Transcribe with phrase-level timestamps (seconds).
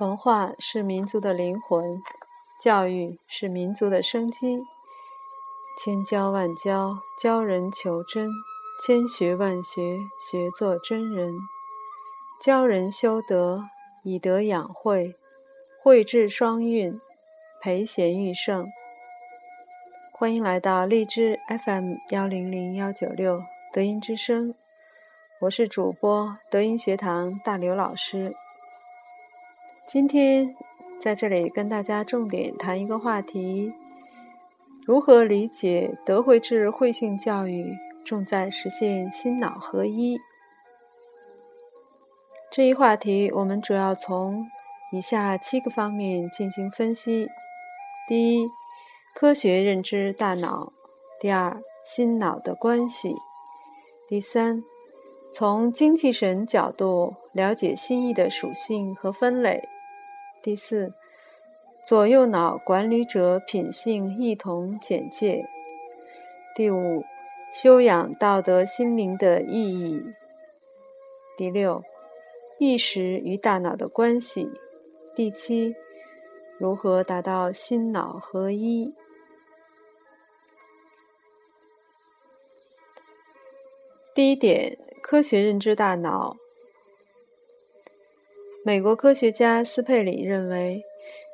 [0.00, 2.02] 文化是民族的灵魂，
[2.60, 4.60] 教育是民族的生机。
[5.80, 8.28] 千教万教，教人求真；
[8.84, 11.32] 千学万学，学做真人。
[12.40, 13.66] 教人修德，
[14.02, 15.14] 以德养慧，
[15.80, 17.00] 慧智双运，
[17.62, 18.66] 培贤育圣。
[20.10, 23.40] 欢迎来到荔枝 FM 幺零零幺九六
[23.72, 24.56] 德音之声，
[25.42, 28.34] 我是主播德音学堂大刘老师。
[29.86, 30.56] 今天
[30.98, 33.70] 在这里跟大家重点谈一个话题：
[34.86, 40.18] 如何理解德惠智慧性教育重在实现心脑合一。
[42.50, 44.46] 这一话题，我们主要从
[44.90, 47.28] 以下七个方面进行分析：
[48.08, 48.48] 第一，
[49.14, 50.72] 科学认知大脑；
[51.20, 53.14] 第二，心脑的关系；
[54.08, 54.64] 第三，
[55.30, 59.68] 从精气神角度了解心意的属性和分类。
[60.44, 60.92] 第四，
[61.86, 65.48] 左右脑管理者品性异同简介。
[66.54, 67.02] 第五，
[67.50, 70.04] 修养道德心灵的意义。
[71.38, 71.82] 第六，
[72.58, 74.50] 意识与大脑的关系。
[75.14, 75.74] 第七，
[76.58, 78.92] 如何达到心脑合一？
[84.14, 86.36] 第一点，科学认知大脑。
[88.66, 90.82] 美国科学家斯佩里认为，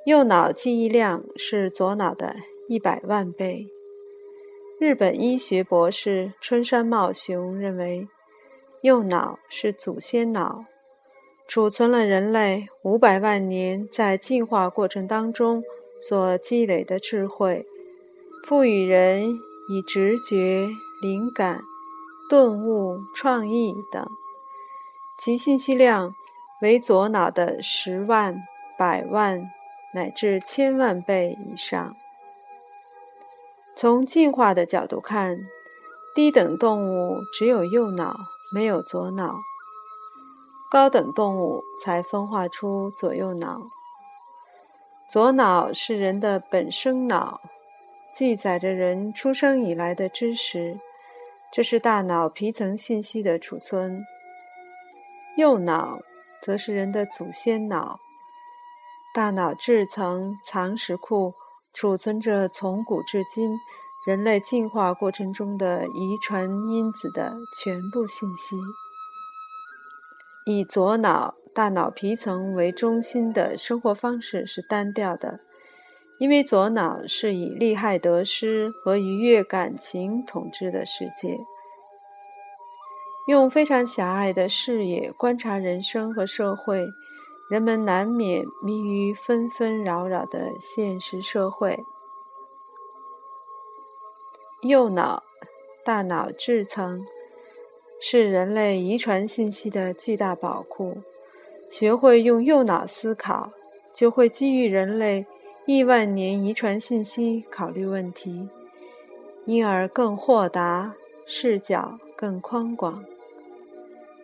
[0.04, 2.34] 右脑记忆量是左脑的
[2.66, 3.68] 一百万倍。
[4.80, 8.08] 日本医学博士春山茂雄认为，
[8.82, 10.64] 右脑是祖先脑，
[11.46, 15.62] 储存了人类五百万年在进化过程当中
[16.00, 17.64] 所积累的智慧，
[18.44, 19.28] 赋予人
[19.68, 20.66] 以直觉、
[21.00, 21.60] 灵感、
[22.28, 24.04] 顿悟、创意等，
[25.16, 26.12] 其信息量。
[26.60, 28.36] 为左脑的十万、
[28.76, 29.50] 百万
[29.94, 31.96] 乃至千万倍以上。
[33.74, 35.38] 从进化的角度看，
[36.14, 38.14] 低等动物只有右脑，
[38.52, 39.36] 没有左脑；
[40.70, 43.62] 高等动物才分化出左右脑。
[45.08, 47.40] 左脑是人的本生脑，
[48.12, 50.78] 记载着人出生以来的知识，
[51.50, 54.04] 这是大脑皮层信息的储存。
[55.36, 56.00] 右脑。
[56.42, 57.98] 则是人的祖先脑，
[59.14, 61.34] 大脑质层藏石库
[61.72, 63.58] 储存着从古至今
[64.06, 68.56] 人类进化过程中的遗传因子的全部信息。
[70.46, 75.40] 以左脑大脑皮层为中心的生活方式是单调的，
[76.18, 81.36] 因为左脑是以利害得失和愉悦感情统治的世界。
[83.30, 86.84] 用非常狭隘的视野观察人生和社会，
[87.48, 91.78] 人们难免迷于纷纷扰扰的现实社会。
[94.62, 95.22] 右脑
[95.84, 97.06] 大脑质层
[98.00, 100.96] 是人类遗传信息的巨大宝库，
[101.70, 103.52] 学会用右脑思考，
[103.94, 105.24] 就会基于人类
[105.66, 108.48] 亿万年遗传信息考虑问题，
[109.44, 113.04] 因而更豁达，视角更宽广。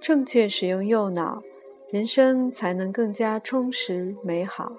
[0.01, 1.43] 正确使用右脑，
[1.91, 4.73] 人生才能更加充实美好。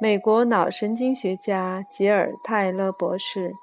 [0.00, 3.54] 美国脑神经学家吉尔·泰勒博士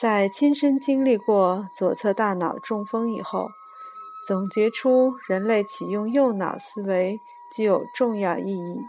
[0.00, 3.48] 在亲身经历过左侧大脑中风以后，
[4.26, 7.18] 总结出人类启用右脑思维
[7.54, 8.80] 具有重要意义。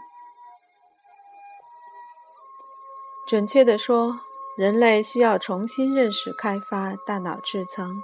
[3.26, 4.20] 准确地说，
[4.56, 8.02] 人类需要重新认识开发大脑质层。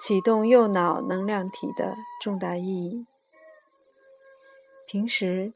[0.00, 3.06] 启动右脑能量体的重大意义。
[4.86, 5.52] 平时，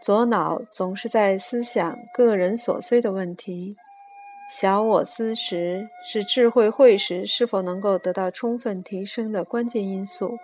[0.00, 3.76] 左脑总是在思想个人琐碎的问题，
[4.50, 10.38] 小我思时是智慧慧识是否能够得到充分提升的关键因素。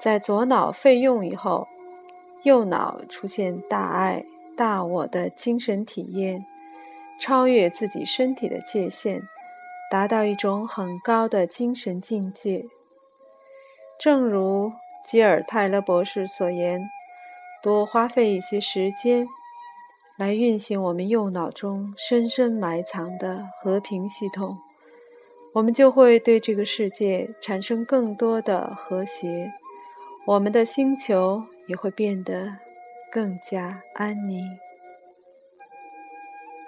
[0.00, 1.66] 在左脑废用以后，
[2.44, 4.24] 右脑出现大爱、
[4.56, 6.46] 大我的精神体验，
[7.18, 9.28] 超越自己身体的界限。
[9.90, 12.66] 达到一种很高的精神境界。
[13.98, 14.72] 正如
[15.04, 16.80] 吉尔·泰勒博士所言，
[17.62, 19.26] 多花费一些时间
[20.18, 24.58] 来运行我们右脑中深深埋藏的和平系统，
[25.54, 29.50] 我们就会对这个世界产生更多的和谐，
[30.26, 32.58] 我们的星球也会变得
[33.10, 34.44] 更加安宁。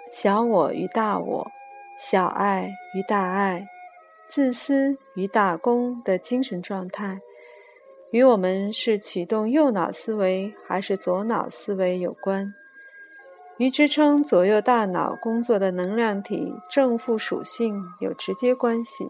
[0.09, 1.51] 小我与大我。
[1.97, 3.67] 小爱与大爱，
[4.27, 7.21] 自私与大公的精神状态，
[8.11, 12.53] 与我们是启动右脑思维还是左脑思维有关，
[13.57, 19.09] 与支撑左右大脑工作的能量体正负属性有直接关系。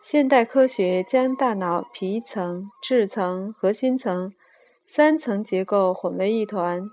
[0.00, 4.32] 现代科学将大脑皮层、质层、核心层
[4.84, 6.90] 三层结构混为一团，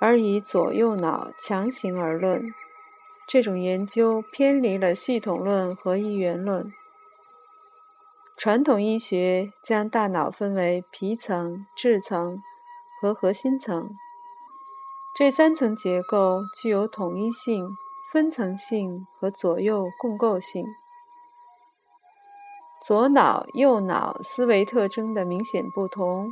[0.00, 2.52] 而以左右脑强行而论。
[3.26, 6.72] 这种研究偏离了系统论和一元论。
[8.36, 12.40] 传统医学将大脑分为皮层、质层
[13.02, 13.90] 和核心层，
[15.16, 17.68] 这三层结构具有统一性、
[18.12, 20.64] 分层性和左右共构性。
[22.86, 26.30] 左脑、右脑思维特征的明显不同，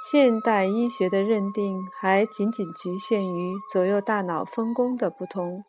[0.00, 5.64] 现代医学的认定还仅仅局限于左右大脑分工的不同。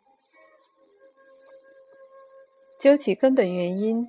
[2.78, 4.08] 究其根本原因。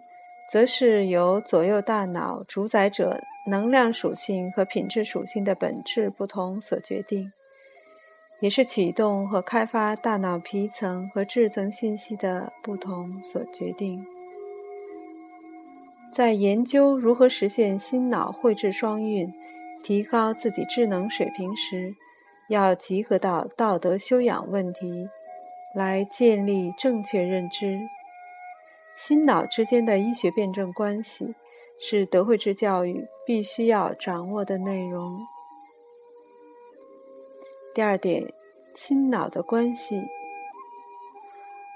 [0.51, 3.17] 则是由左右大脑主宰者
[3.47, 7.31] 能量属性和品质属性的本质不同所决定，
[8.41, 14.05] 也是启动和开发大脑皮层和质层信息的不同所决定。
[16.11, 19.33] 在研究如何实现心脑绘制双运、
[19.83, 21.93] 提高自己智能水平时，
[22.47, 25.09] 要集合到道德修养问题，
[25.75, 27.81] 来建立正确认知。
[28.95, 31.35] 心脑之间的医学辩证关系
[31.79, 35.19] 是德惠智教育必须要掌握的内容。
[37.73, 38.31] 第二点，
[38.75, 39.97] 心脑的关系。《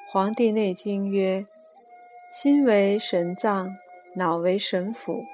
[0.10, 1.46] 黄帝内经》曰
[2.32, 3.76] ：“心为神脏，
[4.16, 5.26] 脑为神府。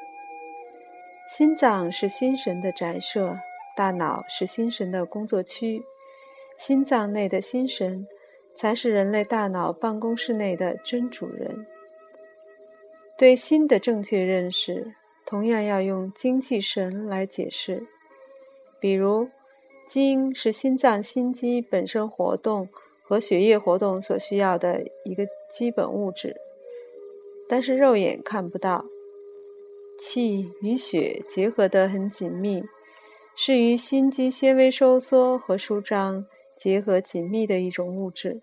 [1.35, 3.39] 心脏是心神的宅舍，
[3.75, 5.83] 大脑是心神的工作区。
[6.55, 8.07] 心脏内的心神，
[8.53, 11.65] 才是人类大脑办公室内的真主人。”
[13.17, 14.93] 对心的正确认识，
[15.25, 17.87] 同样要用精气神来解释。
[18.79, 19.27] 比如，
[19.87, 22.69] 精是心脏心肌本身活动
[23.01, 26.35] 和血液活动所需要的一个基本物质，
[27.49, 28.85] 但是肉眼看不到。
[29.97, 32.63] 气与血结合得很紧密，
[33.35, 36.25] 是与心肌纤维收缩和舒张
[36.55, 38.41] 结合紧密的一种物质。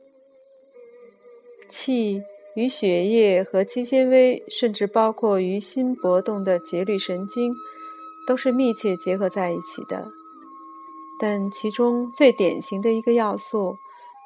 [1.69, 2.23] 气。
[2.56, 7.55] 与血液和肌纤维，甚至包括与心搏动的节律神经，
[8.26, 10.08] 都是密切结合在一起的。
[11.20, 13.76] 但其中最典型的一个要素，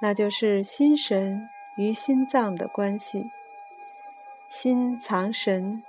[0.01, 1.39] 那就是心神
[1.77, 3.23] 与心脏的关系。
[4.49, 5.83] 心藏神，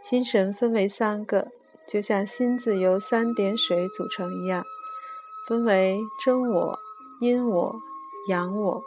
[0.00, 1.48] 心神分为三个，
[1.86, 4.64] 就像心字由三点水组成一样，
[5.46, 6.78] 分为真我、
[7.20, 7.76] 阴我、
[8.28, 8.82] 阳我。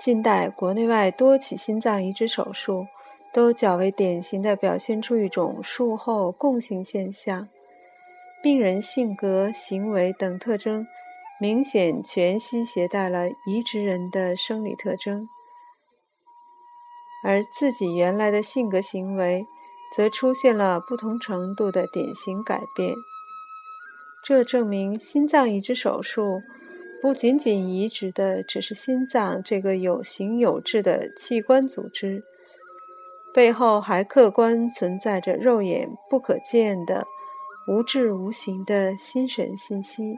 [0.00, 2.86] 近代国内外多起心脏移植手术，
[3.34, 7.48] 都较为典型的表现出一种术后共性现象：
[8.42, 10.86] 病人性格、行为等特征
[11.40, 15.28] 明显全息携带了移植人的生理特征，
[17.24, 19.44] 而自己原来的性格行为
[19.94, 22.94] 则出现了不同程度的典型改变。
[24.22, 26.40] 这证明心脏移植手术。
[27.00, 32.24] 不仅仅移植的只是心脏这个有形有质的器官组织，
[33.32, 37.06] 背后还客观存在着肉眼不可见的
[37.68, 40.16] 无质无形的心神信息。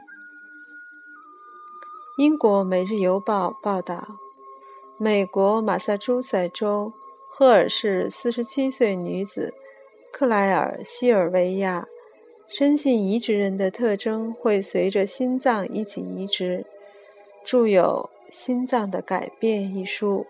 [2.17, 4.03] 英国《每日邮报》报道，
[4.97, 6.91] 美国马萨诸塞州
[7.33, 9.53] 赫尔市四十七岁女子
[10.11, 11.87] 克莱尔·西尔维亚。
[12.45, 16.65] 深信移植人的特征会随着心脏一起移植，
[17.45, 20.25] 著有《心脏的改变》一书。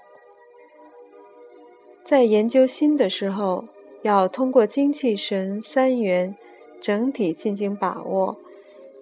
[2.03, 3.65] 在研究心的时候，
[4.03, 6.35] 要通过精气神三元
[6.79, 8.37] 整体进行把握，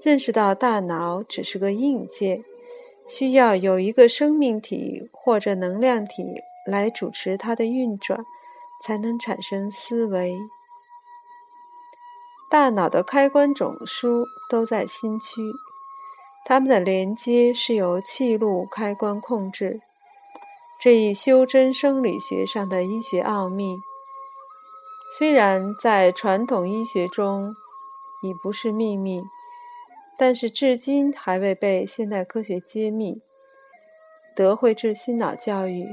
[0.02, 2.46] 认识到大脑只是个硬件，
[3.06, 8.24] 需要有一个生命体或者能量体来主持它的运转，
[8.84, 10.38] 才能产生思维。
[12.50, 15.42] 大脑的开关总枢都在心区，
[16.46, 19.82] 它们的连接是由气路开关控制。
[20.80, 23.78] 这一修真生理学上的医学奥秘，
[25.18, 27.54] 虽然在传统医学中
[28.24, 29.22] 已不是秘密，
[30.18, 33.22] 但是至今还未被现代科学揭秘。
[34.36, 35.86] 德惠智心脑教育，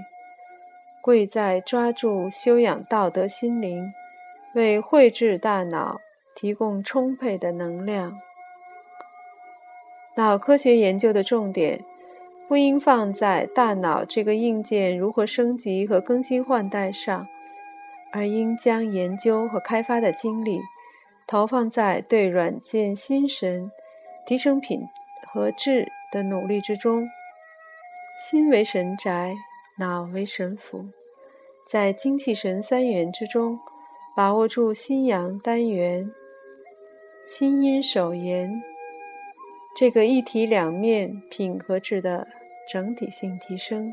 [1.07, 3.95] 贵在抓住修养道德心灵，
[4.57, 6.01] 为慧智大脑。
[6.35, 8.19] 提供充沛的能量。
[10.17, 11.83] 脑科学研究的重点
[12.47, 17.27] 不应放在大脑这个硬件如何升级和更新换代上，
[18.13, 20.61] 而应将研究和开发的精力
[21.27, 23.73] 投放在对软件心神
[24.27, 24.83] 提升品
[25.27, 27.09] 和质的努力之中。
[28.19, 29.35] 心为神宅，
[29.79, 30.87] 脑为神府，
[31.67, 33.59] 在精气神三元之中，
[34.17, 36.11] 把握住心阳单元、
[37.27, 38.63] 心阴手言
[39.75, 42.27] 这个一体两面品和质的
[42.67, 43.93] 整体性提升。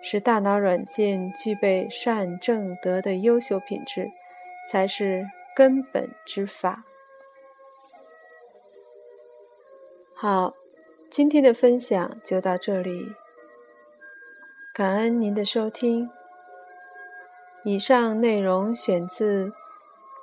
[0.00, 4.12] 使大脑软件具备善正德的优秀品质，
[4.70, 6.84] 才是根本之法。
[10.14, 10.54] 好，
[11.10, 13.12] 今天的分享就到这里，
[14.78, 16.08] 感恩您的收听。
[17.64, 19.52] 以上内容选自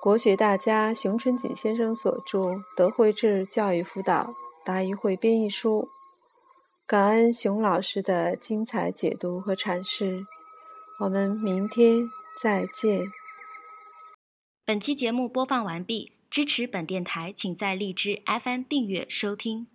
[0.01, 2.39] 国学大家熊春锦先生所著
[2.73, 4.33] 《德惠智教育辅导
[4.63, 5.81] 答疑会编译书》。
[6.87, 10.25] 感恩熊老师的精彩解读和阐释，
[11.01, 12.09] 我们明天
[12.41, 13.11] 再见。
[14.63, 19.67] 本期节目播放完毕，支持本电台，请在荔枝 FM 订阅收听。